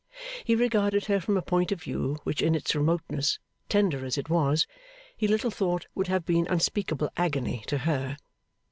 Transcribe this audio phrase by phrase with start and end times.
[0.43, 3.37] He regarded her from a point of view which in its remoteness,
[3.69, 4.65] tender as it was,
[5.15, 8.17] he little thought would have been unspeakable agony to her.